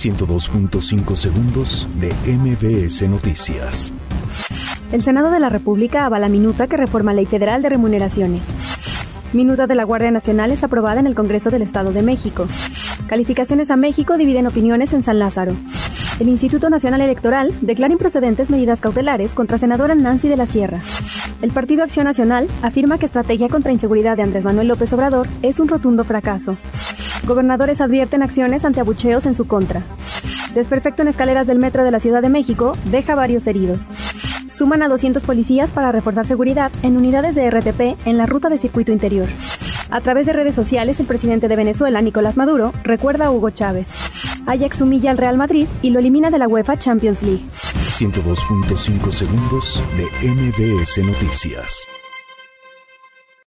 102.5 0.00 1.14
segundos 1.14 1.86
de 2.00 2.08
MBS 2.26 3.06
Noticias. 3.06 3.92
El 4.92 5.02
Senado 5.02 5.30
de 5.30 5.38
la 5.38 5.50
República 5.50 6.06
avala 6.06 6.30
minuta 6.30 6.68
que 6.68 6.78
reforma 6.78 7.12
Ley 7.12 7.26
Federal 7.26 7.60
de 7.60 7.68
Remuneraciones. 7.68 8.46
Minuta 9.32 9.68
de 9.68 9.76
la 9.76 9.84
Guardia 9.84 10.10
Nacional 10.10 10.50
es 10.50 10.64
aprobada 10.64 10.98
en 10.98 11.06
el 11.06 11.14
Congreso 11.14 11.50
del 11.50 11.62
Estado 11.62 11.92
de 11.92 12.02
México. 12.02 12.48
Calificaciones 13.06 13.70
a 13.70 13.76
México 13.76 14.16
dividen 14.16 14.48
opiniones 14.48 14.92
en 14.92 15.04
San 15.04 15.20
Lázaro. 15.20 15.52
El 16.18 16.28
Instituto 16.28 16.68
Nacional 16.68 17.00
Electoral 17.00 17.54
declara 17.60 17.92
improcedentes 17.92 18.50
medidas 18.50 18.80
cautelares 18.80 19.34
contra 19.34 19.56
senadora 19.56 19.94
Nancy 19.94 20.28
de 20.28 20.36
la 20.36 20.46
Sierra. 20.46 20.80
El 21.42 21.52
Partido 21.52 21.84
Acción 21.84 22.06
Nacional 22.06 22.48
afirma 22.62 22.98
que 22.98 23.06
estrategia 23.06 23.48
contra 23.48 23.70
inseguridad 23.70 24.16
de 24.16 24.24
Andrés 24.24 24.42
Manuel 24.42 24.66
López 24.66 24.92
Obrador 24.92 25.28
es 25.42 25.60
un 25.60 25.68
rotundo 25.68 26.02
fracaso. 26.02 26.56
Gobernadores 27.24 27.80
advierten 27.80 28.24
acciones 28.24 28.64
ante 28.64 28.80
abucheos 28.80 29.26
en 29.26 29.36
su 29.36 29.46
contra. 29.46 29.82
Desperfecto 30.54 31.02
en 31.02 31.08
escaleras 31.08 31.46
del 31.46 31.60
metro 31.60 31.84
de 31.84 31.92
la 31.92 32.00
Ciudad 32.00 32.20
de 32.20 32.30
México 32.30 32.72
deja 32.90 33.14
varios 33.14 33.46
heridos. 33.46 33.86
Suman 34.60 34.82
a 34.82 34.88
200 34.88 35.24
policías 35.24 35.70
para 35.70 35.90
reforzar 35.90 36.26
seguridad 36.26 36.70
en 36.82 36.98
unidades 36.98 37.34
de 37.34 37.48
RTP 37.48 38.06
en 38.06 38.18
la 38.18 38.26
ruta 38.26 38.50
de 38.50 38.58
circuito 38.58 38.92
interior. 38.92 39.26
A 39.88 40.02
través 40.02 40.26
de 40.26 40.34
redes 40.34 40.54
sociales, 40.54 41.00
el 41.00 41.06
presidente 41.06 41.48
de 41.48 41.56
Venezuela, 41.56 42.02
Nicolás 42.02 42.36
Maduro, 42.36 42.74
recuerda 42.82 43.24
a 43.24 43.30
Hugo 43.30 43.48
Chávez. 43.48 43.88
Ajax 44.46 44.82
humilla 44.82 45.12
al 45.12 45.16
Real 45.16 45.38
Madrid 45.38 45.66
y 45.80 45.88
lo 45.88 45.98
elimina 45.98 46.28
de 46.28 46.36
la 46.36 46.46
UEFA 46.46 46.78
Champions 46.78 47.22
League. 47.22 47.40
102.5 47.88 49.10
segundos 49.10 49.82
de 49.96 50.28
MBS 50.28 50.98
Noticias. 51.06 51.88